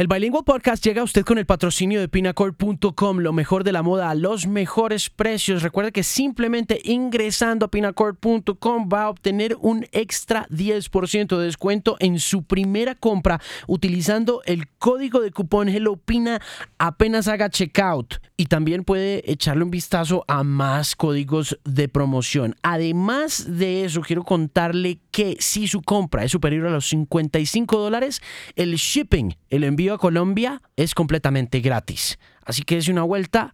[0.00, 3.82] El Bilingual Podcast llega a usted con el patrocinio de pinacord.com, lo mejor de la
[3.82, 5.62] moda a los mejores precios.
[5.62, 12.18] Recuerde que simplemente ingresando a pinacord.com va a obtener un extra 10% de descuento en
[12.18, 16.40] su primera compra utilizando el código de cupón HelloPina
[16.78, 18.22] apenas haga checkout.
[18.38, 22.56] Y también puede echarle un vistazo a más códigos de promoción.
[22.62, 28.22] Además de eso, quiero contarle que si su compra es superior a los 55 dólares,
[28.56, 32.18] el shipping, el envío Colombia es completamente gratis.
[32.44, 33.52] Así que es una vuelta,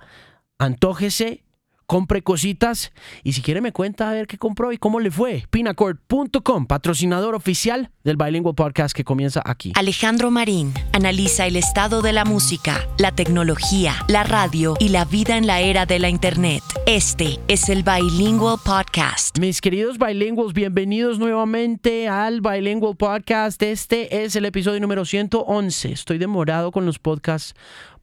[0.58, 1.45] antójese,
[1.86, 5.46] compre cositas y si quiere me cuenta a ver qué compró y cómo le fue.
[5.50, 9.72] Pinacord.com, patrocinador oficial del Bilingual Podcast que comienza aquí.
[9.76, 15.36] Alejandro Marín analiza el estado de la música, la tecnología, la radio y la vida
[15.36, 16.62] en la era de la Internet.
[16.86, 19.38] Este es el Bilingual Podcast.
[19.38, 23.62] Mis queridos bilinguals, bienvenidos nuevamente al Bilingual Podcast.
[23.62, 25.92] Este es el episodio número 111.
[25.92, 27.54] Estoy demorado con los podcasts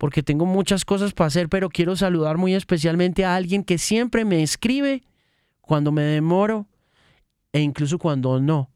[0.03, 4.25] porque tengo muchas cosas para hacer, pero quiero saludar muy especialmente a alguien que siempre
[4.25, 5.01] me escribe
[5.61, 6.67] cuando me demoro
[7.53, 8.69] e incluso cuando no.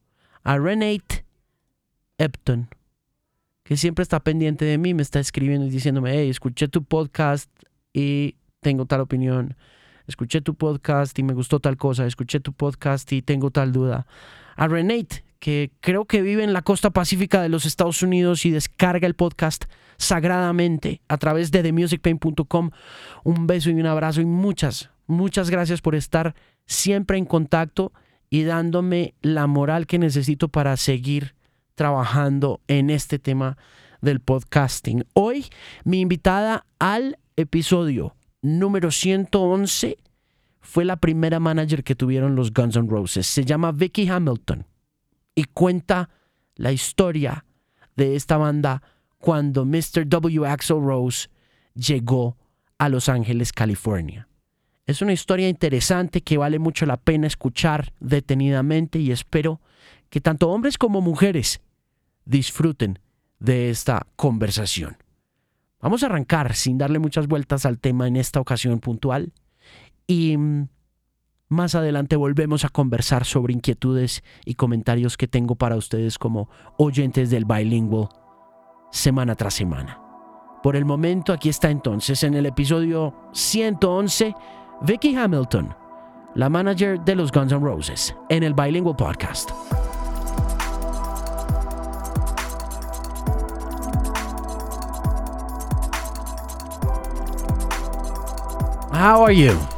[0.46, 1.26] A Renate
[2.18, 2.70] Epton,
[3.66, 7.52] que siempre está pendiente de mí, me está escribiendo y diciéndome, hey, escuché tu podcast
[7.92, 9.58] y tengo tal opinión.
[10.08, 12.06] Escuché tu podcast y me gustó tal cosa.
[12.06, 14.08] Escuché tu podcast y tengo tal duda.
[14.56, 18.52] A Renate, que creo que vive en la costa pacífica de los Estados Unidos y
[18.52, 19.66] descarga el podcast
[19.98, 22.72] sagradamente a través de themusicpain.com.
[23.24, 26.36] Un beso y un abrazo y muchas, muchas gracias por estar
[26.66, 27.94] siempre en contacto
[28.30, 31.36] y dándome la moral que necesito para seguir
[31.76, 33.58] trabajando en este tema
[34.02, 35.06] del podcasting.
[35.14, 35.46] Hoy
[35.84, 39.98] mi invitada al episodio número 111
[40.60, 43.26] fue la primera manager que tuvieron los Guns N' Roses.
[43.26, 44.66] Se llama Vicky Hamilton
[45.38, 46.10] y cuenta
[46.56, 47.46] la historia
[47.96, 48.82] de esta banda
[49.20, 50.08] cuando Mr.
[50.08, 50.48] W.
[50.48, 51.30] Axel Rose
[51.76, 52.38] llegó
[52.80, 54.28] a Los Ángeles, California.
[54.88, 59.62] Es una historia interesante que vale mucho la pena escuchar detenidamente y espero
[60.10, 61.62] que tanto hombres como mujeres
[62.26, 62.98] disfruten
[63.38, 64.98] de esta conversación.
[65.80, 69.34] Vamos a arrancar sin darle muchas vueltas al tema en esta ocasión puntual
[70.08, 70.68] y mm,
[71.50, 77.30] más adelante volvemos a conversar sobre inquietudes y comentarios que tengo para ustedes como oyentes
[77.30, 78.10] del Bilingual
[78.92, 80.02] semana tras semana.
[80.64, 84.36] Por el momento aquí está entonces en el episodio 111
[84.82, 85.74] Vicky Hamilton,
[86.36, 89.52] la manager de los Guns N' Roses, en el Bilingual Podcast.
[98.92, 99.77] How are you?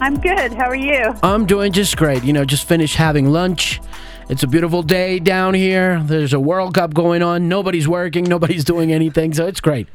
[0.00, 0.52] I'm good.
[0.52, 1.14] How are you?
[1.22, 2.22] I'm doing just great.
[2.22, 3.80] You know, just finished having lunch.
[4.28, 6.00] It's a beautiful day down here.
[6.04, 7.48] There's a World Cup going on.
[7.48, 9.88] Nobody's working, nobody's doing anything, so it's great.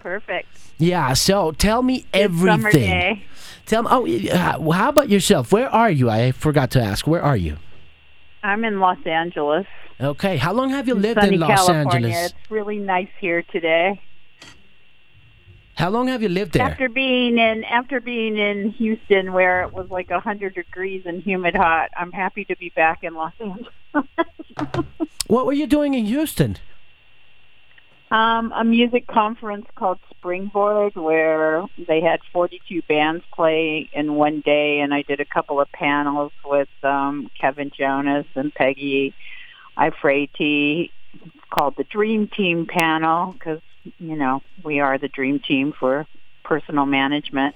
[0.00, 0.48] Perfect.
[0.78, 3.24] Yeah, so tell me Good Summer day.
[3.66, 5.52] Tell me, oh, uh, how about yourself?
[5.52, 6.10] Where are you?
[6.10, 7.06] I forgot to ask.
[7.06, 7.56] Where are you?
[8.42, 9.66] I'm in Los Angeles.
[10.00, 12.08] Okay, how long have you lived sunny in Los California.
[12.08, 12.32] Angeles?
[12.32, 14.00] It's really nice here today.
[15.76, 16.62] How long have you lived there?
[16.62, 21.22] After being in after being in Houston where it was like a hundred degrees and
[21.22, 23.72] humid hot, I'm happy to be back in Los Angeles.
[25.28, 26.56] What were you doing in Houston?
[28.10, 34.80] um, a music conference called Springboard where they had 42 bands play in one day,
[34.80, 39.14] and I did a couple of panels with um, Kevin Jonas and Peggy
[39.76, 40.90] Ifrati.
[41.14, 43.60] It's called the Dream Team panel because
[43.98, 46.06] you know we are the Dream Team for
[46.44, 47.54] personal management.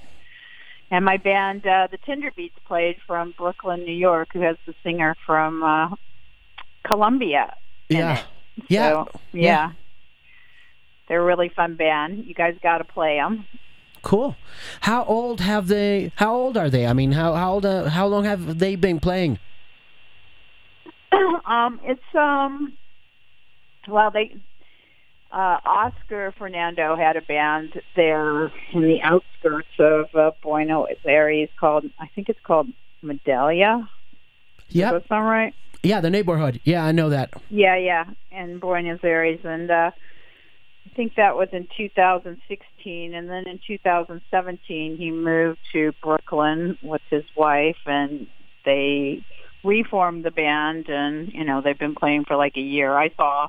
[0.91, 4.75] And my band, uh, the Tinder Beats, played from Brooklyn, New York, who has the
[4.83, 5.95] singer from uh,
[6.85, 7.55] Columbia.
[7.89, 8.19] Yeah.
[8.19, 8.25] it.
[8.69, 8.91] Yeah.
[8.91, 9.73] So, yeah.
[11.09, 12.25] They're a really fun band.
[12.27, 13.47] You guys got to play them.
[14.03, 14.37] Cool.
[14.81, 16.13] How old have they?
[16.17, 16.87] How old are they?
[16.87, 17.67] I mean, how how old?
[17.67, 19.39] Uh, how long have they been playing?
[21.45, 22.73] um, it's um,
[23.89, 24.37] well, they
[25.33, 31.85] uh, Oscar Fernando had a band there in the outskirts of uh, Buenos Aires called
[31.99, 32.69] I think it's called
[33.05, 33.89] Medallia.
[34.69, 34.93] Does Yeah.
[34.93, 35.55] that sound right?
[35.83, 36.61] Yeah, the neighborhood.
[36.65, 37.31] Yeah, I know that.
[37.49, 39.91] Yeah, yeah, in Buenos Aires, and uh,
[40.87, 43.15] I think that was in 2016.
[43.15, 48.27] And then in 2017, he moved to Brooklyn with his wife, and
[48.65, 49.23] they
[49.65, 50.89] reformed the band.
[50.89, 52.93] And you know, they've been playing for like a year.
[52.99, 53.49] I saw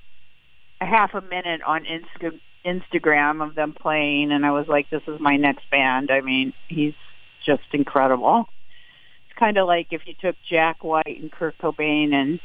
[0.81, 5.03] a half a minute on Insta- Instagram of them playing, and I was like, "This
[5.07, 6.95] is my next band." I mean, he's
[7.45, 8.49] just incredible.
[9.27, 12.39] It's kind of like if you took Jack White and Kurt Cobain and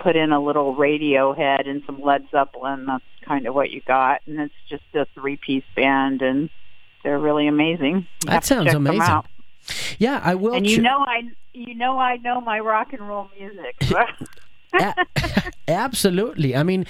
[0.00, 4.20] put in a little Radiohead and some Led Zeppelin, that's kind of what you got.
[4.26, 6.50] And it's just a three-piece band, and
[7.04, 8.06] they're really amazing.
[8.24, 9.22] You That sounds amazing.
[9.98, 10.54] Yeah, I will.
[10.54, 13.76] And you ch- know, I you know I know my rock and roll music.
[14.74, 14.94] A-
[15.68, 16.56] absolutely.
[16.56, 16.86] I mean,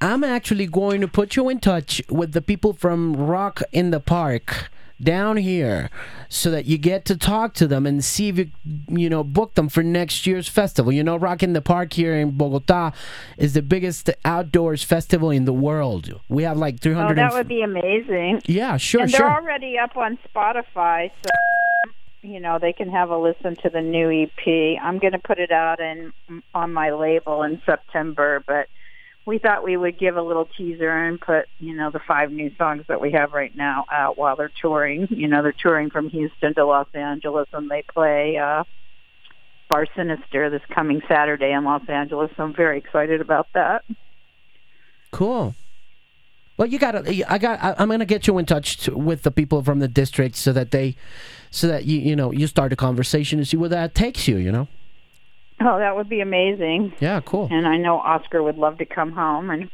[0.00, 4.00] I'm actually going to put you in touch with the people from Rock in the
[4.00, 4.70] Park
[5.02, 5.90] down here
[6.28, 8.50] so that you get to talk to them and see if you
[8.88, 10.92] you know book them for next year's festival.
[10.92, 12.92] You know Rock in the Park here in Bogota
[13.36, 16.18] is the biggest outdoors festival in the world.
[16.28, 18.42] We have like 300 oh, that would be amazing.
[18.46, 19.20] Yeah, sure, and sure.
[19.20, 21.30] they're already up on Spotify, so
[22.26, 24.78] you know they can have a listen to the new EP.
[24.82, 26.12] I'm going to put it out in
[26.54, 28.68] on my label in September, but
[29.24, 32.54] we thought we would give a little teaser and put you know the five new
[32.56, 35.08] songs that we have right now out while they're touring.
[35.10, 38.36] You know they're touring from Houston to Los Angeles, and they play.
[38.36, 38.64] uh
[39.68, 42.30] Bar Sinister this coming Saturday in Los Angeles.
[42.36, 43.84] So I'm very excited about that.
[45.10, 45.54] Cool.
[46.56, 47.04] Well, you gotta.
[47.30, 47.62] I got.
[47.62, 50.52] I- I'm gonna get you in touch to, with the people from the district so
[50.52, 50.96] that they,
[51.50, 54.36] so that you you know you start a conversation and see where that takes you.
[54.38, 54.68] You know.
[55.60, 56.92] Oh, that would be amazing.
[57.00, 57.20] Yeah.
[57.20, 57.48] Cool.
[57.50, 59.70] And I know Oscar would love to come home and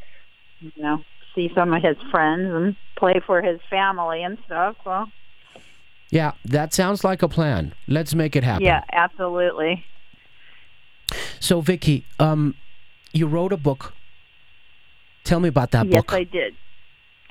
[0.61, 1.02] you know
[1.34, 4.76] see some of his friends and play for his family and stuff.
[4.84, 5.11] Well,
[6.11, 7.75] Yeah, that sounds like a plan.
[7.88, 8.64] Let's make it happen.
[8.64, 9.84] yeah, absolutely.
[11.40, 12.55] So, Vicky, um,
[13.12, 13.93] you wrote a book.
[15.25, 16.11] Tell me about that yes, book.
[16.12, 16.55] Yes, I did.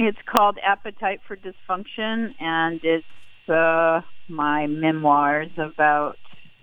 [0.03, 3.05] It's called Appetite for Dysfunction, and it's
[3.47, 6.17] uh, my memoirs about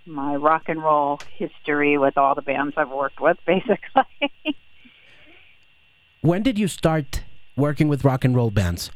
[0.06, 4.32] my rock and roll history with all the bands I've worked with, basically.
[6.20, 7.22] When did you start
[7.56, 8.90] working with rock and roll bands?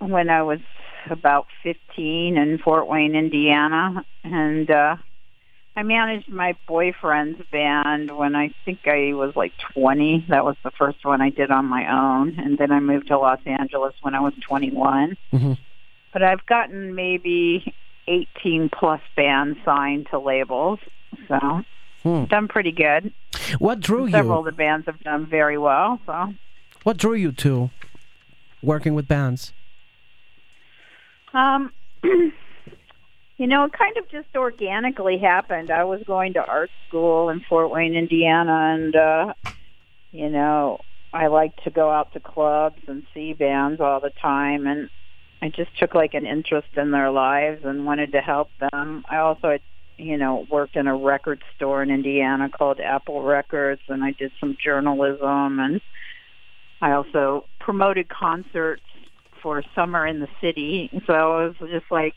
[0.00, 0.60] when I was
[1.10, 4.96] about 15 in Fort Wayne, Indiana, and uh
[5.78, 10.26] I managed my boyfriend's band when I think I was like 20.
[10.28, 13.18] That was the first one I did on my own, and then I moved to
[13.18, 15.16] Los Angeles when I was 21.
[15.32, 15.56] Mhm.
[16.12, 17.72] But I've gotten maybe
[18.08, 20.80] 18 plus bands signed to labels,
[21.28, 21.62] so
[22.02, 22.24] Hmm.
[22.24, 23.12] done pretty good.
[23.60, 26.34] What drew you Several of the bands have done very well, so
[26.82, 27.70] What drew you to
[28.62, 29.52] working with bands?
[31.32, 31.72] Um,
[33.38, 35.70] you know, it kind of just organically happened.
[35.70, 39.32] I was going to art school in Fort Wayne, Indiana, and uh,
[40.10, 40.80] you know,
[41.12, 44.90] I like to go out to clubs and see bands all the time, and
[45.40, 49.04] I just took like an interest in their lives and wanted to help them.
[49.08, 49.58] I also,
[49.96, 54.32] you know, worked in a record store in Indiana called Apple Records, and I did
[54.40, 55.80] some journalism, and
[56.80, 58.82] I also promoted concerts
[59.40, 60.90] for summer in the city.
[61.06, 62.14] So it was just like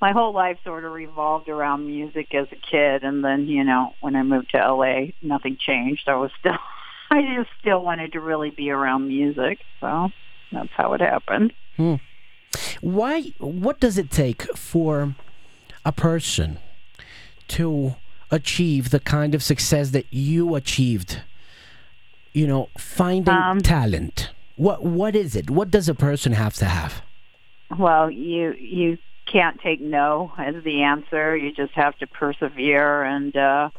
[0.00, 3.94] my whole life sort of revolved around music as a kid and then, you know,
[4.00, 6.08] when I moved to LA, nothing changed.
[6.08, 6.52] I was still
[7.10, 9.58] I just still wanted to really be around music.
[9.80, 10.10] So
[10.52, 11.52] that's how it happened.
[12.80, 13.22] Why?
[13.38, 15.14] What does it take for
[15.84, 16.58] a person
[17.48, 17.94] to
[18.30, 21.20] achieve the kind of success that you achieved?
[22.32, 24.30] You know, finding Um, talent.
[24.56, 25.48] What What is it?
[25.50, 27.02] What does a person have to have?
[27.78, 28.98] Well, you you
[29.30, 31.36] can't take no as the answer.
[31.36, 33.70] You just have to persevere and uh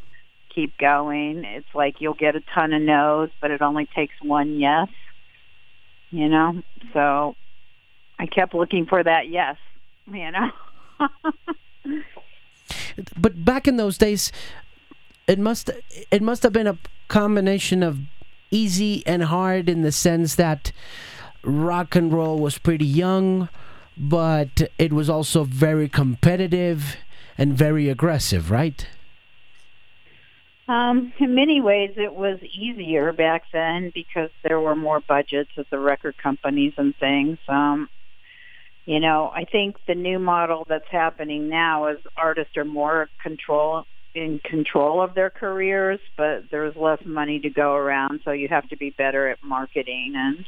[0.53, 1.43] keep going.
[1.43, 4.89] It's like you'll get a ton of no's, but it only takes one yes.
[6.09, 6.63] You know?
[6.93, 7.35] So
[8.17, 9.57] I kept looking for that yes,
[10.07, 10.51] you know.
[13.15, 14.31] But back in those days,
[15.27, 15.69] it must
[16.11, 17.99] it must have been a combination of
[18.49, 20.71] easy and hard in the sense that
[21.43, 23.49] rock and roll was pretty young,
[23.97, 26.97] but it was also very competitive
[27.37, 28.87] and very aggressive, right?
[30.67, 35.69] Um, in many ways, it was easier back then because there were more budgets at
[35.69, 37.37] the record companies and things.
[37.47, 37.87] Um,
[38.85, 43.85] you know, I think the new model that's happening now is artists are more control
[44.13, 48.67] in control of their careers, but there's less money to go around, so you have
[48.69, 50.45] to be better at marketing and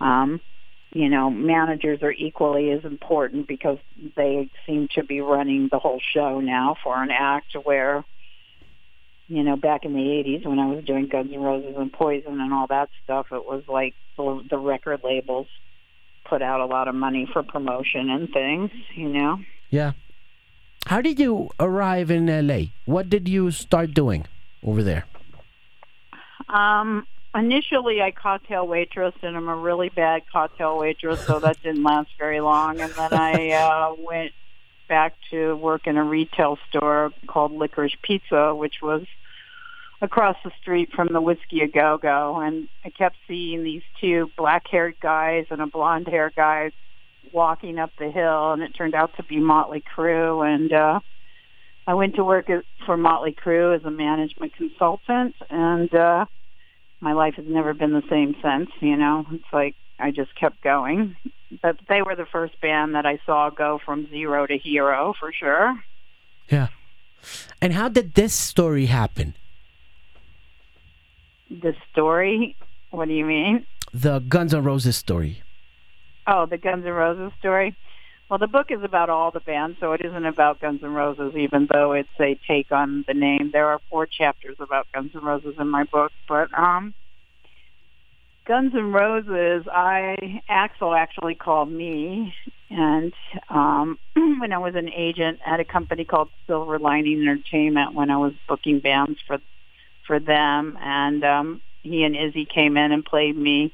[0.00, 0.40] um
[0.90, 3.78] you know, managers are equally as important because
[4.16, 8.04] they seem to be running the whole show now for an act where
[9.28, 12.40] you know, back in the 80s when I was doing Guns N' Roses and Poison
[12.40, 15.46] and all that stuff, it was like the, the record labels
[16.24, 19.38] put out a lot of money for promotion and things, you know.
[19.70, 19.92] Yeah.
[20.86, 22.70] How did you arrive in LA?
[22.86, 24.24] What did you start doing
[24.64, 25.04] over there?
[26.48, 31.82] Um, initially I cocktail waitress and I'm a really bad cocktail waitress, so that didn't
[31.82, 32.80] last very long.
[32.80, 34.32] And then I uh, went
[34.88, 39.04] back to work in a retail store called Licorice Pizza, which was
[40.00, 44.30] across the street from the Whisky a Go Go, and I kept seeing these two
[44.36, 46.70] black-haired guys and a blonde-haired guy
[47.32, 51.00] walking up the hill, and it turned out to be Motley Crue, and uh,
[51.86, 52.48] I went to work
[52.86, 56.26] for Motley Crue as a management consultant, and uh,
[57.00, 58.70] my life has never been the same since.
[58.80, 61.16] You know, it's like I just kept going.
[61.62, 65.32] But they were the first band that I saw go from zero to hero for
[65.32, 65.78] sure.
[66.48, 66.68] Yeah.
[67.60, 69.34] And how did this story happen?
[71.50, 72.56] The story?
[72.90, 73.66] What do you mean?
[73.92, 75.42] The Guns N' Roses story.
[76.26, 77.74] Oh, the Guns N' Roses story.
[78.28, 81.34] Well, the book is about all the bands, so it isn't about Guns N' Roses,
[81.34, 83.50] even though it's a take on the name.
[83.52, 86.92] There are four chapters about Guns N' Roses in my book, but um,
[88.46, 92.34] Guns N' Roses, I Axl actually called me,
[92.68, 93.14] and
[93.48, 98.18] um, when I was an agent at a company called Silver Lining Entertainment, when I
[98.18, 99.38] was booking bands for
[100.06, 103.72] for them, and um, he and Izzy came in and played me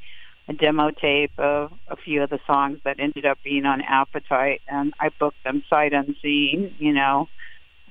[0.48, 4.62] a demo tape of a few of the songs that ended up being on Appetite,
[4.68, 7.28] and I booked them sight unseen, you know,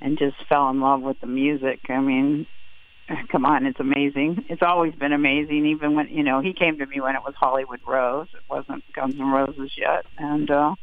[0.00, 1.80] and just fell in love with the music.
[1.88, 2.46] I mean,
[3.32, 4.44] come on, it's amazing.
[4.48, 7.34] It's always been amazing, even when you know he came to me when it was
[7.36, 8.28] Hollywood Rose.
[8.34, 10.74] It wasn't Guns N' Roses yet, and uh,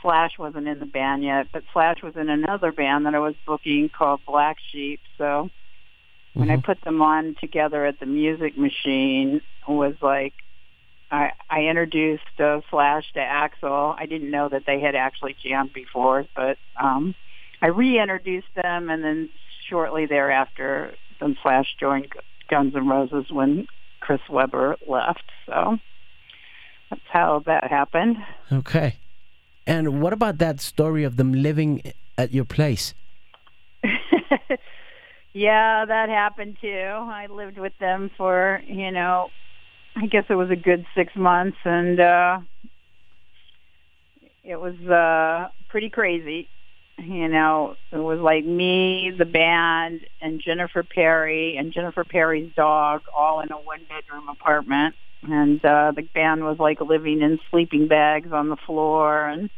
[0.00, 3.34] Slash wasn't in the band yet, but Slash was in another band that I was
[3.46, 5.00] booking called Black Sheep.
[5.18, 5.50] So
[6.34, 10.34] when I put them on together at the Music Machine, it was like
[11.10, 13.94] I, I introduced uh, Slash to Axl.
[13.98, 17.14] I didn't know that they had actually jammed before, but um,
[17.62, 19.30] I reintroduced them, and then
[19.68, 22.12] shortly thereafter, then Slash joined
[22.48, 23.66] Guns N' Roses when
[24.00, 25.24] Chris Weber left.
[25.46, 25.78] So
[26.90, 28.16] that's how that happened.
[28.52, 28.96] Okay.
[29.66, 31.82] And what about that story of them living
[32.16, 32.94] at your place?
[35.32, 36.68] yeah, that happened too.
[36.68, 39.28] I lived with them for, you know,
[40.00, 42.38] I guess it was a good six months, and uh,
[44.44, 46.48] it was uh, pretty crazy.
[46.98, 53.02] You know, it was like me, the band, and Jennifer Perry and Jennifer Perry's dog,
[53.16, 54.94] all in a one-bedroom apartment.
[55.28, 59.50] And uh, the band was like living in sleeping bags on the floor, and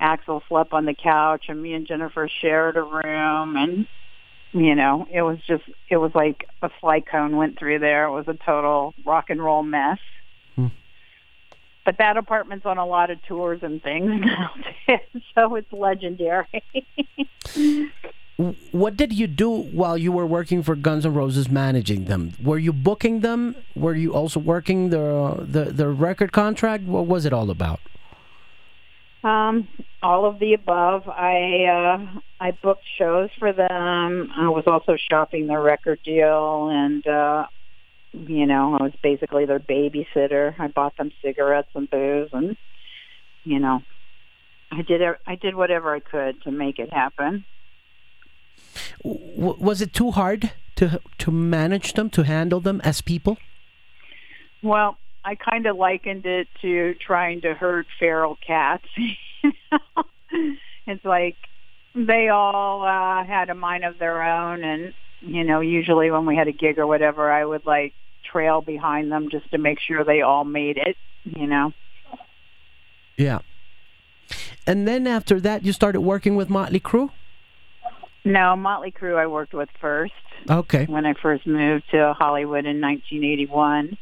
[0.00, 3.88] Axl slept on the couch, and me and Jennifer shared a room, and
[4.52, 8.06] you know, it was just, it was like a fly cone went through there.
[8.06, 9.98] It was a total rock and roll mess.
[10.56, 10.68] Hmm.
[11.84, 14.50] But that apartment's on a lot of tours and things now,
[15.34, 16.62] so it's legendary.
[18.72, 22.34] what did you do while you were working for Guns N' Roses, managing them?
[22.42, 23.56] Were you booking them?
[23.74, 26.84] Were you also working the the, the record contract?
[26.84, 27.80] What was it all about?
[29.24, 29.66] Um,
[30.02, 31.08] all of the above.
[31.08, 34.30] I uh, I booked shows for them.
[34.36, 37.46] I was also shopping their record deal, and uh,
[38.12, 40.54] you know, I was basically their babysitter.
[40.58, 42.56] I bought them cigarettes and booze, and
[43.44, 43.82] you know,
[44.70, 47.44] I did I did whatever I could to make it happen.
[49.04, 53.36] Was it too hard to to manage them, to handle them as people?
[54.62, 54.96] Well,
[55.28, 58.86] I kind of likened it to trying to herd feral cats.
[60.86, 61.36] it's like
[61.94, 66.34] they all uh, had a mind of their own, and you know, usually when we
[66.34, 67.92] had a gig or whatever, I would like
[68.32, 70.96] trail behind them just to make sure they all made it.
[71.24, 71.74] You know.
[73.18, 73.40] Yeah.
[74.66, 77.10] And then after that, you started working with Motley Crue.
[78.24, 80.14] No, Motley Crue I worked with first.
[80.48, 80.86] Okay.
[80.86, 83.98] When I first moved to Hollywood in 1981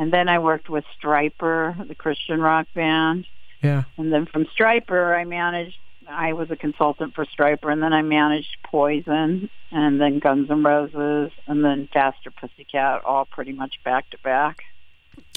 [0.00, 3.26] and then I worked with Stryper, the Christian rock band.
[3.62, 3.84] Yeah.
[3.98, 5.76] And then from Stryper, I managed.
[6.08, 10.64] I was a consultant for Stryper, and then I managed Poison, and then Guns N'
[10.64, 14.64] Roses, and then Faster Pussycat, all pretty much back to back.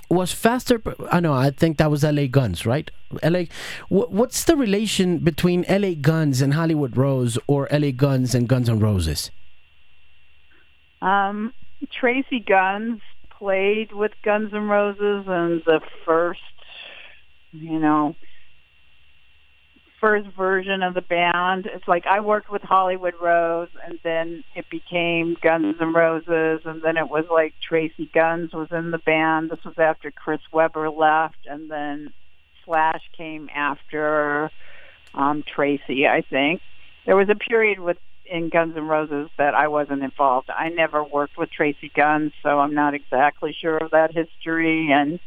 [0.09, 0.81] Was Faster?
[1.11, 1.33] I know.
[1.33, 2.29] I think that was L.A.
[2.29, 2.89] Guns, right?
[3.21, 3.49] L.A.
[3.89, 5.93] What's the relation between L.A.
[5.93, 7.91] Guns and Hollywood Rose, or L.A.
[7.91, 9.29] Guns and Guns N' Roses?
[11.01, 11.53] Um,
[11.91, 13.01] Tracii Guns
[13.43, 16.39] played with Guns N' Roses and the first,
[17.51, 18.15] you know,
[19.99, 21.65] first version of the band.
[21.65, 26.81] It's like I worked with Hollywood Rose and then it became Guns N' Roses and
[26.81, 29.49] then it was like Tracii Guns was in the band.
[29.49, 32.13] This was after Chris Weber left and then
[32.63, 34.51] Slash came after
[35.13, 36.61] um Tracii, I think.
[37.05, 40.49] There was a period with in Guns N' Roses that I wasn't involved.
[40.49, 44.91] I never worked with Tracii Guns, so I'm not exactly sure of that history.
[44.91, 45.19] And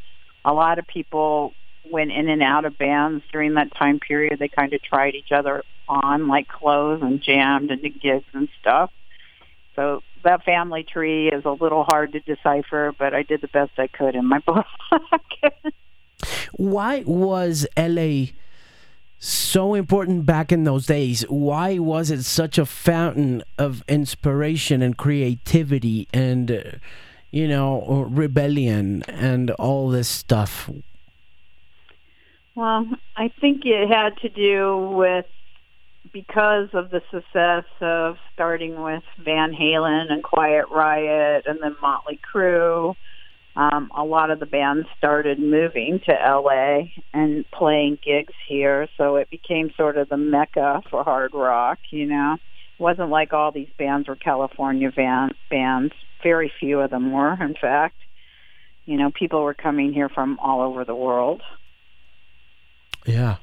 [0.45, 1.53] a lot of people
[1.91, 4.39] went in and out of bands during that time period.
[4.39, 8.91] They kind of tried each other on like clothes and jammed into gigs and stuff.
[9.75, 13.73] So that family tree is a little hard to decipher, but I did the best
[13.79, 14.67] I could in my book.
[16.53, 18.27] Why was LA
[19.19, 21.23] so important back in those days?
[21.29, 26.63] Why was it such a fountain of inspiration and creativity and, uh,
[27.31, 30.71] you know, rebellion and all this stuff?
[32.55, 35.27] Well, I think it had to do with
[36.13, 42.19] because of the success of starting with Van Halen and Quiet Riot and then Motley
[42.33, 42.95] Crue
[43.57, 49.17] um, a lot of the bands started moving to LA and playing gigs here, so
[49.17, 51.79] it became sort of the mecca for hard rock.
[51.91, 55.95] You know, it wasn't like all these bands were California van- bands.
[56.23, 57.97] Very few of them were, in fact.
[58.85, 61.43] You know, people were coming here from all over the world.
[63.07, 63.37] Yeah,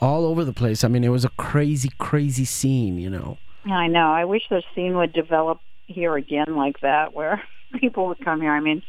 [0.00, 0.82] all over the place.
[0.82, 2.96] I mean, it was a crazy, crazy scene.
[2.96, 3.36] You know.
[3.66, 4.10] I know.
[4.12, 7.42] I wish the scene would develop here again like that, where
[7.80, 8.52] people would come here.
[8.52, 8.82] I mean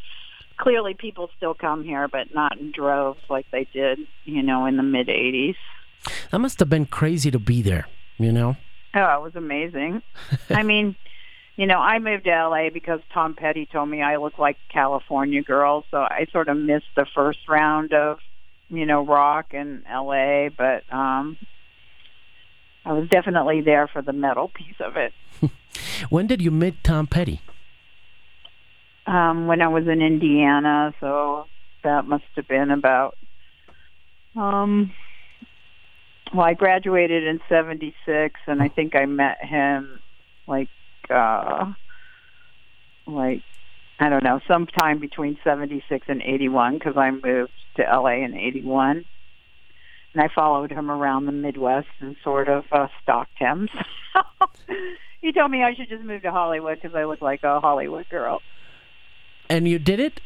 [0.57, 4.77] clearly people still come here, but not in droves like they did, you know, in
[4.77, 5.55] the mid 80s.
[6.31, 8.57] That must have been crazy to be there, you know?
[8.93, 10.01] Oh, it was amazing.
[10.49, 10.95] I mean,
[11.55, 15.41] you know, I moved to LA because Tom Petty told me I look like California
[15.41, 18.19] girl, so I sort of missed the first round of,
[18.69, 21.37] you know, rock in LA, but um
[22.85, 25.13] I was definitely there for the metal piece of it.
[26.09, 27.39] when did you meet Tom Petty?
[29.05, 31.47] Um, when I was in Indiana, so
[31.83, 33.17] that must have been about.
[34.35, 34.93] Um,
[36.33, 39.99] well, I graduated in '76, and I think I met him
[40.47, 40.69] like,
[41.09, 41.73] uh,
[43.05, 43.43] like
[43.99, 49.05] I don't know, sometime between '76 and '81, because I moved to LA in '81,
[50.13, 53.67] and I followed him around the Midwest and sort of uh, stalked him.
[55.21, 58.07] he told me I should just move to Hollywood because I look like a Hollywood
[58.09, 58.41] girl.
[59.49, 60.21] And you did it?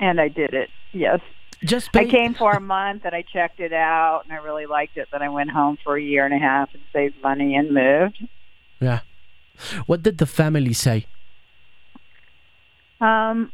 [0.00, 0.70] And I did it.
[0.92, 1.20] Yes.
[1.64, 4.96] Just I came for a month and I checked it out and I really liked
[4.96, 5.08] it.
[5.10, 8.24] Then I went home for a year and a half and saved money and moved.
[8.80, 9.00] Yeah.
[9.86, 11.06] What did the family say?
[13.00, 13.50] Um,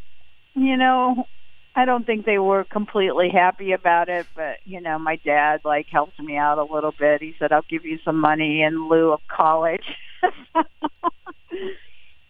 [0.54, 1.26] you know,
[1.74, 5.86] I don't think they were completely happy about it, but you know, my dad like
[5.90, 7.20] helped me out a little bit.
[7.20, 9.84] He said, "I'll give you some money in lieu of college."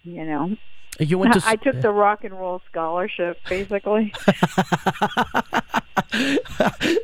[0.02, 0.56] you know,
[0.98, 1.42] you went to.
[1.46, 4.12] I took the rock and roll scholarship, basically.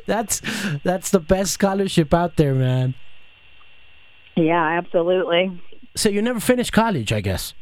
[0.05, 0.41] that's
[0.83, 2.93] that's the best scholarship out there, man.
[4.35, 5.61] Yeah, absolutely.
[5.95, 7.53] So you never finished college, I guess.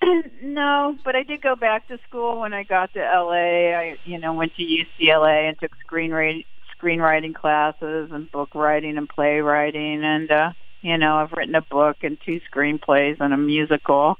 [0.42, 3.76] no, but I did go back to school when I got to LA.
[3.76, 6.44] I, you know, went to UCLA and took screenwriting
[6.80, 11.96] screenwriting classes and book writing and playwriting and uh you know, I've written a book
[12.02, 14.18] and two screenplays and a musical.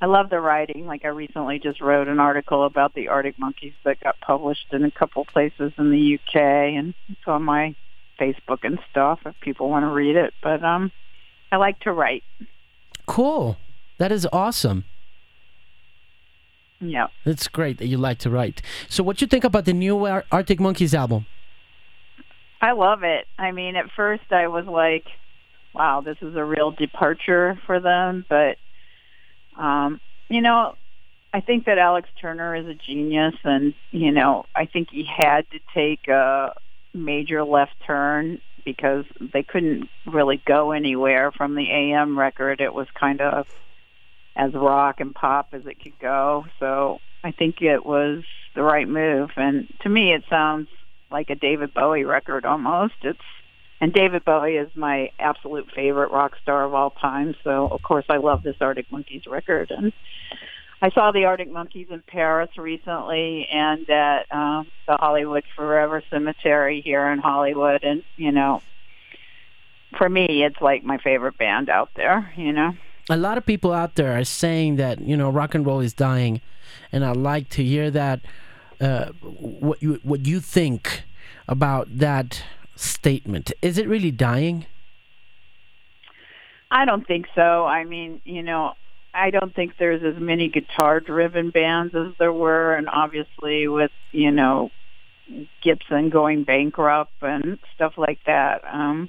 [0.00, 0.86] I love the writing.
[0.86, 4.84] Like I recently just wrote an article about the Arctic monkeys that got published in
[4.84, 7.74] a couple places in the UK, and it's on my
[8.20, 10.34] Facebook and stuff if people want to read it.
[10.42, 10.92] But um,
[11.50, 12.24] I like to write.
[13.06, 13.56] Cool.
[13.98, 14.84] That is awesome.
[16.80, 17.06] Yeah.
[17.24, 18.60] It's great that you like to write.
[18.88, 21.26] So, what do you think about the new Arctic Monkeys album?
[22.60, 23.26] I love it.
[23.38, 25.04] I mean, at first I was like,
[25.74, 28.56] wow, this is a real departure for them, but
[29.58, 30.76] um, you know,
[31.32, 35.44] I think that Alex Turner is a genius, and you know, I think he had
[35.50, 36.54] to take a
[36.94, 42.60] major left turn because they couldn't really go anywhere from the AM record.
[42.60, 43.46] It was kind of
[44.34, 46.46] as rock and pop as it could go.
[46.58, 49.30] So I think it was the right move.
[49.36, 50.68] And to me, it sounds
[51.10, 52.94] like a David Bowie record almost.
[53.02, 53.18] It's
[53.80, 57.34] and David Bowie is my absolute favorite rock star of all time.
[57.44, 59.70] So of course I love this Arctic Monkeys record.
[59.70, 59.92] And
[60.80, 66.80] I saw the Arctic Monkeys in Paris recently and at um, the Hollywood Forever Cemetery
[66.80, 67.84] here in Hollywood.
[67.84, 68.62] And you know,
[69.98, 72.32] for me, it's like my favorite band out there.
[72.36, 72.74] You know.
[73.08, 75.92] A lot of people out there are saying that you know rock and roll is
[75.92, 76.40] dying,
[76.92, 78.20] and I like to hear that.
[78.78, 81.04] Uh, what you what you think
[81.48, 82.42] about that
[82.76, 83.52] statement.
[83.62, 84.66] Is it really dying?
[86.70, 87.64] I don't think so.
[87.64, 88.74] I mean, you know,
[89.14, 93.92] I don't think there's as many guitar driven bands as there were and obviously with,
[94.12, 94.70] you know,
[95.62, 98.62] Gibson going bankrupt and stuff like that.
[98.70, 99.08] Um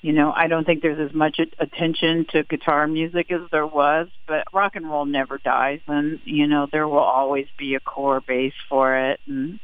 [0.00, 4.08] you know, I don't think there's as much attention to guitar music as there was,
[4.26, 8.20] but rock and roll never dies and you know, there will always be a core
[8.20, 9.60] base for it and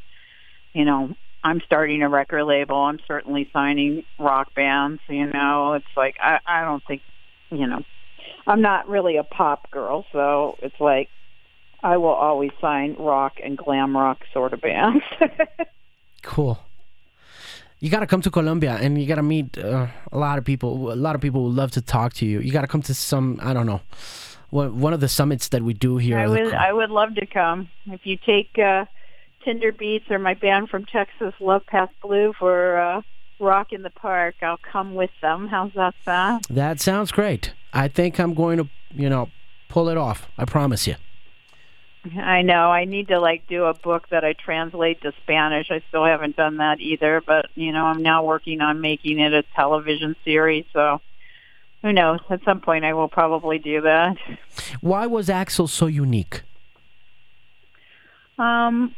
[0.74, 2.76] you know, I'm starting a record label.
[2.76, 5.00] I'm certainly signing rock bands.
[5.08, 7.02] You know, it's like I I don't think,
[7.50, 7.82] you know,
[8.46, 11.08] I'm not really a pop girl, so it's like
[11.82, 15.04] I will always sign rock and glam rock sort of bands.
[16.22, 16.58] Cool.
[17.80, 20.44] You got to come to Colombia and you got to meet uh, a lot of
[20.44, 20.92] people.
[20.92, 22.40] A lot of people would love to talk to you.
[22.40, 23.80] You got to come to some, I don't know,
[24.50, 26.18] one one of the summits that we do here.
[26.18, 27.68] I would I would love to come.
[27.86, 28.86] If you take uh
[29.44, 33.02] Tinder Beats or my band from Texas, Love Past Blue for uh
[33.40, 35.46] Rock in the Park, I'll come with them.
[35.46, 36.44] How's that sound?
[36.50, 37.52] that sounds great.
[37.72, 39.30] I think I'm going to, you know,
[39.68, 40.26] pull it off.
[40.36, 40.96] I promise you.
[42.16, 42.70] I know.
[42.72, 45.70] I need to like do a book that I translate to Spanish.
[45.70, 49.32] I still haven't done that either, but you know, I'm now working on making it
[49.32, 51.00] a television series, so
[51.82, 52.18] who knows?
[52.30, 54.16] At some point I will probably do that.
[54.80, 56.42] Why was Axl so unique?
[58.38, 58.94] Um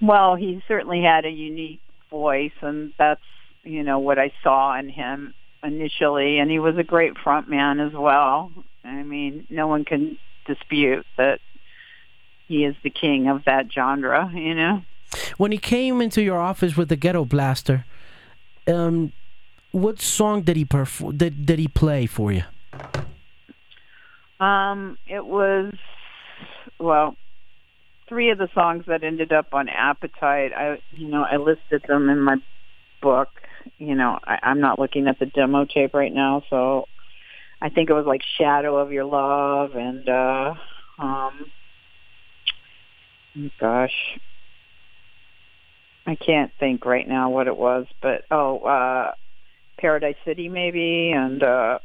[0.00, 1.80] well, he certainly had a unique
[2.10, 3.22] voice and that's,
[3.62, 7.80] you know, what I saw in him initially and he was a great front man
[7.80, 8.52] as well.
[8.84, 11.40] I mean, no one can dispute that
[12.48, 14.82] he is the king of that genre, you know.
[15.36, 17.84] When he came into your office with the Ghetto Blaster,
[18.66, 19.12] um,
[19.70, 22.42] what song did he perf- did, did he play for you?
[24.40, 25.72] Um, it was
[26.78, 27.16] well,
[28.12, 30.52] three of the songs that ended up on Appetite.
[30.54, 32.36] I, you know, I listed them in my
[33.00, 33.30] book.
[33.78, 36.88] You know, I, I'm not looking at the demo tape right now, so
[37.62, 40.54] I think it was like Shadow of Your Love and uh,
[40.98, 41.46] um,
[43.58, 44.18] gosh,
[46.06, 49.12] I can't think right now what it was, but oh, uh,
[49.80, 51.78] Paradise City maybe, and uh,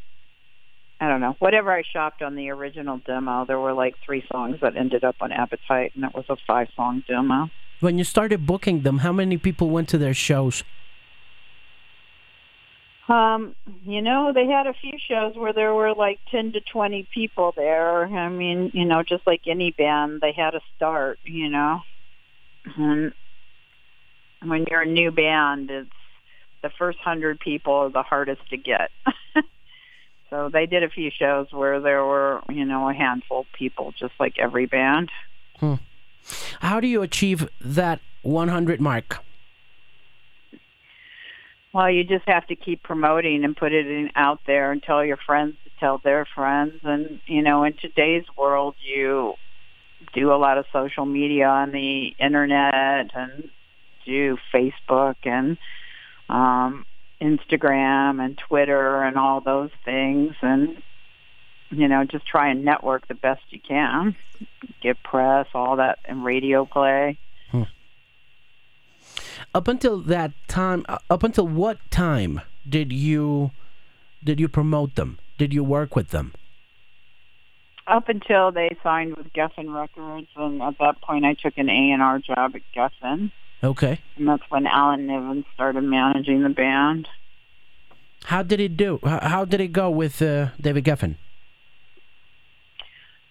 [0.99, 1.36] I don't know.
[1.39, 5.15] Whatever I shopped on the original demo, there were like three songs that ended up
[5.21, 7.49] on Appetite, and it was a five-song demo.
[7.79, 10.63] When you started booking them, how many people went to their shows?
[13.07, 13.55] Um,
[13.86, 17.53] you know, they had a few shows where there were like 10 to 20 people
[17.55, 18.05] there.
[18.05, 21.81] I mean, you know, just like any band, they had a start, you know.
[22.75, 23.13] And
[24.43, 25.89] when you're a new band, it's
[26.63, 28.89] the first 100 people are the hardest to get.
[30.30, 33.94] so they did a few shows where there were, you know, a handful of people,
[33.98, 35.10] just like every band.
[36.60, 39.24] How do you achieve that 100 mark?
[41.74, 45.06] Well, you just have to keep promoting and put it in, out there and tell
[45.06, 46.80] your friends to tell their friends.
[46.84, 49.36] And, you know, in today's world, you
[50.13, 53.50] do a lot of social media on the internet and
[54.06, 55.58] do Facebook and
[56.30, 56.86] um,
[57.21, 60.36] Instagram and Twitter and all those things.
[60.41, 60.82] And,
[61.69, 64.15] you know, just try and network the best you can.
[64.82, 67.17] Get press, all that, and radio play.
[69.53, 73.51] Up until that time, uh, up until what time did you
[74.23, 75.17] did you promote them?
[75.38, 76.34] Did you work with them?
[77.88, 81.91] up until they signed with Geffen Records, and at that point, I took an A
[81.91, 83.32] and R job at Geffen,
[83.63, 84.00] Okay.
[84.17, 87.08] and that's when Alan Niven started managing the band.
[88.26, 89.00] How did it do?
[89.04, 91.15] How, how did it go with uh, David Geffen?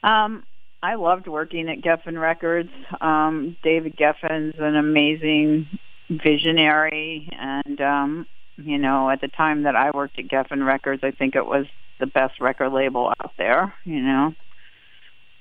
[0.02, 0.44] Um,
[0.82, 2.70] I loved working at Geffen Records.
[3.00, 5.68] Um, David Geffen's an amazing
[6.08, 11.10] visionary, and um, you know, at the time that I worked at Geffen Records, I
[11.10, 11.66] think it was
[11.98, 13.74] the best record label out there.
[13.84, 14.34] You know,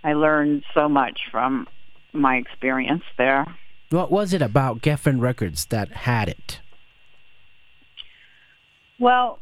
[0.04, 1.68] I learned so much from
[2.14, 3.46] my experience there.
[3.90, 6.60] What was it about Geffen Records that had it?
[9.00, 9.40] Well,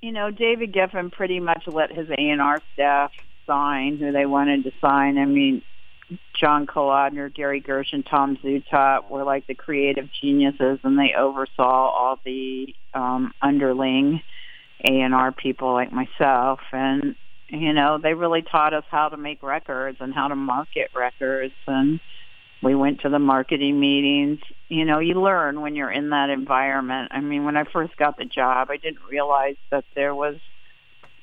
[0.00, 3.10] you know, David Geffen pretty much let his A&R staff
[3.46, 5.18] sign who they wanted to sign.
[5.18, 5.62] I mean,
[6.38, 12.20] John Kalodner, Gary Gershon, Tom Zutaut were like the creative geniuses, and they oversaw all
[12.24, 14.20] the um, underling
[14.84, 16.60] A&R people like myself.
[16.72, 17.14] And,
[17.48, 21.54] you know, they really taught us how to make records and how to market records.
[21.66, 22.00] And
[22.62, 24.40] we went to the marketing meetings.
[24.68, 27.08] You know, you learn when you're in that environment.
[27.12, 30.36] I mean, when I first got the job, I didn't realize that there was,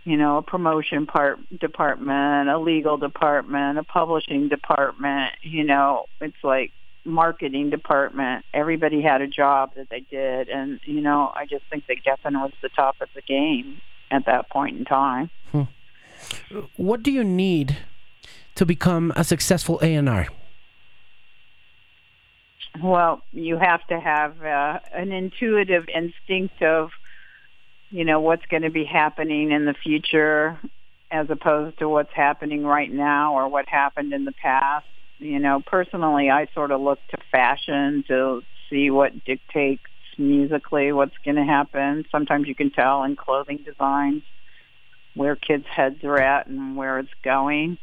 [0.04, 5.34] you know, a promotion part department, a legal department, a publishing department.
[5.42, 6.72] You know, it's like
[7.04, 8.46] marketing department.
[8.54, 12.34] Everybody had a job that they did, and you know, I just think that Geffen
[12.34, 15.30] was the top of the game at that point in time.
[15.52, 15.64] Hmm.
[16.76, 17.78] What do you need
[18.56, 20.28] to become a successful A&R?
[22.80, 26.92] Well, you have to have uh, an intuitive instinct of,
[27.92, 30.60] you know, what's going to be happening in the future
[31.12, 34.86] as opposed to what's happening right now or what happened in the past.
[35.20, 39.84] You know, personally, I sort of look to fashion to see what dictates
[40.18, 42.06] musically what's going to happen.
[42.12, 44.24] Sometimes you can tell in clothing designs.
[45.16, 47.78] where kids' heads are at and where it's going,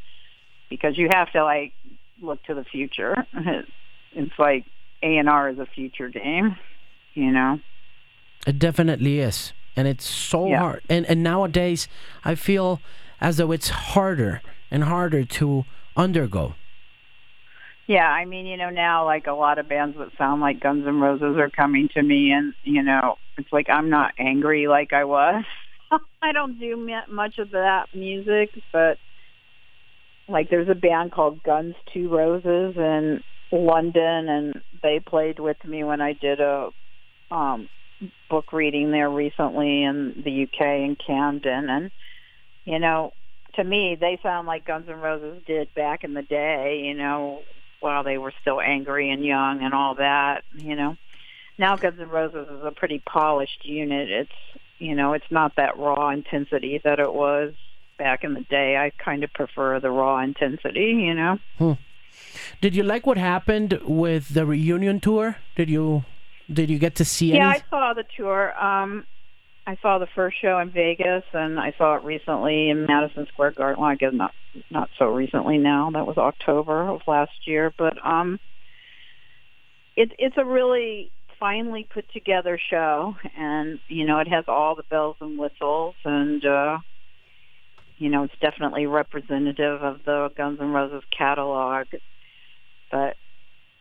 [0.70, 1.74] because you have to like
[2.22, 3.16] look to the future.
[4.14, 4.64] It's like
[5.02, 6.56] A and R is a future game,
[7.14, 7.60] you know.
[8.46, 10.58] It definitely is, and it's so Yeah.
[10.58, 10.82] hard.
[10.88, 11.88] And and nowadays,
[12.24, 12.82] I feel
[13.20, 15.64] as though it's harder and harder to
[15.96, 16.54] undergo.
[17.86, 20.86] Yeah, I mean, you know, now like a lot of bands that sound like Guns
[20.86, 24.92] N' Roses are coming to me, and you know, it's like I'm not angry like
[24.92, 25.44] I was.
[26.22, 28.98] I don't do mu- much of that music, but
[30.28, 35.84] like there's a band called Guns Two Roses in London, and they played with me
[35.84, 36.70] when I did a
[37.30, 37.68] um
[38.30, 41.90] book reading there recently in the UK in Camden, and
[42.64, 43.12] you know,
[43.54, 46.82] to me, they sound like Guns N' Roses did back in the day.
[46.84, 47.42] You know,
[47.80, 50.96] while they were still angry and young and all that, you know.
[51.58, 54.10] Now Guns N' Roses is a pretty polished unit.
[54.10, 57.54] It's, you know, it's not that raw intensity that it was
[57.98, 58.76] back in the day.
[58.76, 61.38] I kind of prefer the raw intensity, you know.
[62.60, 65.36] Did you like what happened with the reunion tour?
[65.56, 66.04] Did you
[66.52, 67.36] did you get to see it?
[67.36, 67.58] Yeah, any?
[67.60, 68.58] I saw the tour.
[68.62, 69.06] Um
[69.66, 73.50] I saw the first show in Vegas and I saw it recently in Madison Square
[73.52, 73.82] Garden.
[73.82, 74.32] Well, I guess not
[74.70, 75.90] not so recently now.
[75.90, 78.40] That was October of last year, but um
[79.96, 84.82] it it's a really finely put together show and you know, it has all the
[84.84, 86.78] bells and whistles and uh
[87.98, 91.88] you know, it's definitely representative of the Guns N' Roses catalog.
[92.90, 93.16] But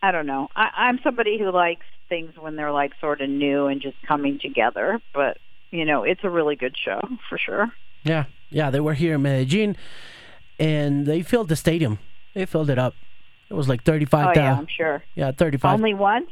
[0.02, 0.48] I don't know.
[0.54, 4.38] I, I'm somebody who likes things when they're like sort of new and just coming
[4.40, 5.00] together.
[5.14, 5.38] But
[5.70, 7.72] you know, it's a really good show for sure.
[8.04, 9.76] Yeah, yeah, they were here in Medellin,
[10.58, 11.98] and they filled the stadium.
[12.34, 12.94] They filled it up.
[13.50, 14.56] It was like thirty-five Oh yeah.
[14.56, 15.02] I'm sure.
[15.14, 15.74] yeah, thirty-five.
[15.74, 16.30] Only once.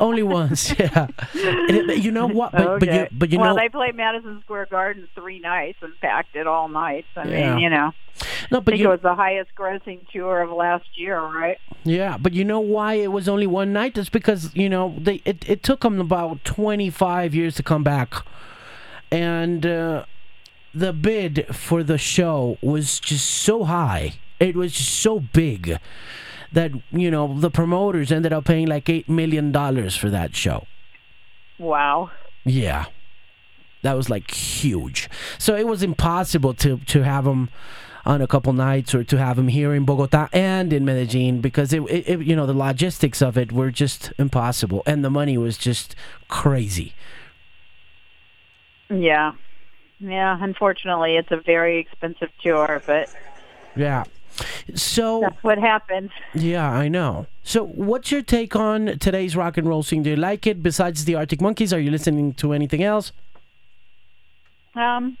[0.00, 0.72] Only once.
[0.78, 1.06] Yeah.
[1.34, 2.52] And it- you know what?
[2.52, 5.92] But, but you but you well, know they played Madison Square Garden three nights and
[6.00, 7.04] packed it all night.
[7.16, 7.54] I Yeah.
[7.54, 7.92] mean, you know,
[8.50, 11.58] no, I but think you it was the highest grossing tour of last year, right?
[11.84, 13.96] Yeah, but you know why it was only one night?
[13.98, 17.82] It's because you know they it, it took them about twenty five years to come
[17.84, 18.14] back,
[19.10, 20.04] and uh,
[20.74, 24.14] the bid for the show was just so high.
[24.40, 25.78] It was just so big
[26.54, 30.66] that you know the promoters ended up paying like eight million dollars for that show.
[31.58, 32.10] Wow.
[32.44, 32.86] Yeah,
[33.82, 35.08] that was like huge.
[35.38, 37.50] So it was impossible to to have them
[38.06, 41.72] on a couple nights or to have them here in Bogota and in Medellin because
[41.72, 45.38] it, it, it you know the logistics of it were just impossible and the money
[45.38, 45.94] was just
[46.28, 46.94] crazy.
[48.90, 49.32] Yeah.
[50.00, 53.08] Yeah, unfortunately, it's a very expensive tour, but
[53.76, 54.04] Yeah.
[54.74, 56.10] So that's what happens.
[56.34, 57.26] yeah, I know.
[57.42, 60.02] So what's your take on today's rock and roll scene?
[60.02, 60.62] Do you like it?
[60.62, 63.12] Besides the Arctic Monkeys, are you listening to anything else?
[64.74, 65.18] Um,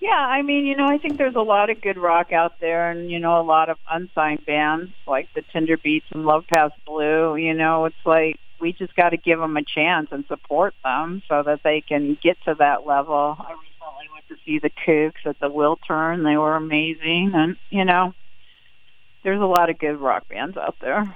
[0.00, 2.90] yeah, I mean, you know, I think there's a lot of good rock out there,
[2.90, 6.74] and you know, a lot of unsigned bands like the Tender Beats and Love Past
[6.86, 7.36] Blue.
[7.36, 11.22] You know, it's like we just got to give them a chance and support them
[11.28, 13.36] so that they can get to that level.
[13.38, 13.54] I
[14.30, 18.14] to see the Kooks at the Wiltern; they were amazing, and you know,
[19.22, 21.14] there's a lot of good rock bands out there.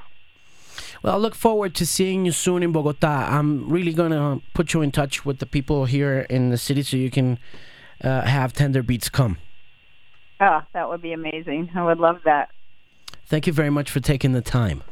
[1.02, 3.28] Well, I look forward to seeing you soon in Bogota.
[3.30, 6.96] I'm really gonna put you in touch with the people here in the city so
[6.96, 7.38] you can
[8.02, 9.38] uh, have Tender Beats come.
[10.40, 11.70] Ah, that would be amazing.
[11.74, 12.50] I would love that.
[13.26, 14.82] Thank you very much for taking the time.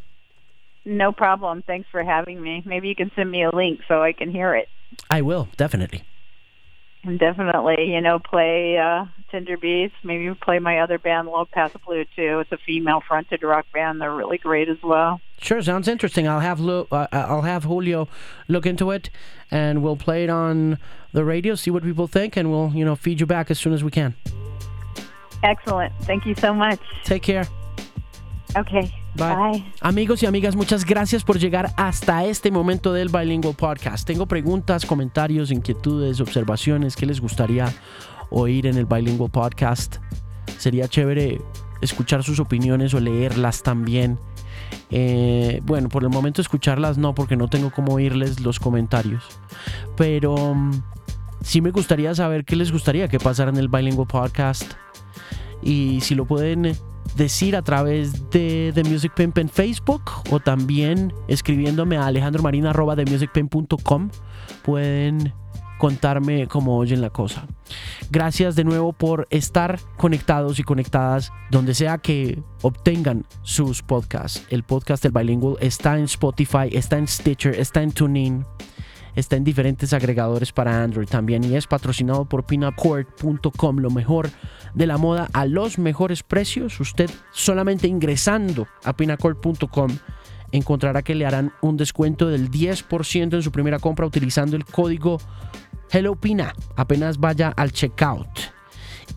[0.84, 1.62] No problem.
[1.62, 2.62] Thanks for having me.
[2.64, 4.68] Maybe you can send me a link so I can hear it.
[5.10, 6.02] I will definitely.
[7.04, 9.94] And definitely, you know, play uh, Tinder Beast.
[10.04, 12.38] Maybe play my other band, Low Pass Blue, too.
[12.38, 14.00] It's a female-fronted rock band.
[14.00, 15.20] They're really great as well.
[15.38, 16.28] Sure, sounds interesting.
[16.28, 18.06] I'll have Lu- uh, I'll have Julio
[18.46, 19.10] look into it,
[19.50, 20.78] and we'll play it on
[21.12, 23.72] the radio, see what people think, and we'll you know feed you back as soon
[23.72, 24.14] as we can.
[25.42, 25.92] Excellent.
[26.02, 26.78] Thank you so much.
[27.02, 27.46] Take care.
[28.56, 28.92] Okay.
[29.14, 29.34] Bye.
[29.34, 29.72] Bye.
[29.80, 34.06] Amigos y amigas, muchas gracias por llegar hasta este momento del Bilingual Podcast.
[34.06, 37.72] Tengo preguntas, comentarios, inquietudes, observaciones que les gustaría
[38.30, 39.96] oír en el Bilingual Podcast.
[40.58, 41.40] Sería chévere
[41.82, 44.18] escuchar sus opiniones o leerlas también.
[44.90, 49.24] Eh, bueno, por el momento escucharlas no, porque no tengo cómo oírles los comentarios.
[49.96, 50.82] Pero mm,
[51.42, 54.72] sí me gustaría saber qué les gustaría que pasara en el Bilingual Podcast.
[55.62, 56.76] Y si lo pueden
[57.16, 64.10] decir a través de The Music Pimp en Facebook o también escribiéndome a alejandromarina.com
[64.62, 65.32] pueden
[65.82, 67.48] contarme cómo oyen la cosa.
[68.08, 74.46] Gracias de nuevo por estar conectados y conectadas donde sea que obtengan sus podcasts.
[74.48, 78.46] El podcast del Bilingual está en Spotify, está en Stitcher, está en TuneIn,
[79.14, 84.30] está en diferentes agregadores para Android también y es patrocinado por pinupcourt.com, lo mejor
[84.74, 86.80] de la moda a los mejores precios.
[86.80, 89.90] Usted solamente ingresando a pinupcourt.com
[90.52, 95.18] encontrará que le harán un descuento del 10% en su primera compra utilizando el código
[95.90, 96.54] HelloPina.
[96.76, 98.28] Apenas vaya al checkout.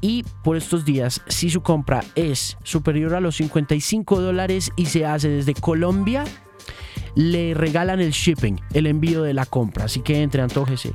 [0.02, 5.06] Y por estos días, si su compra es superior a los 55 dólares y se
[5.06, 6.26] hace desde Colombia,
[7.16, 9.86] le regalan el shipping, el envío de la compra.
[9.86, 10.94] Así que entre, antójese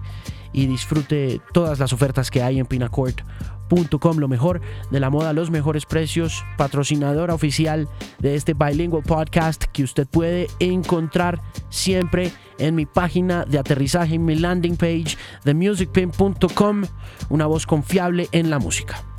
[0.53, 5.51] y disfrute todas las ofertas que hay en pinacourt.com, lo mejor de la moda, los
[5.51, 12.85] mejores precios, patrocinadora oficial de este Bilingual Podcast que usted puede encontrar siempre en mi
[12.85, 16.83] página de aterrizaje, en mi landing page de musicpin.com,
[17.29, 19.10] una voz confiable en la música.